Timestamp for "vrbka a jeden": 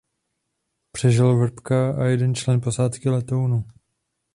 1.37-2.35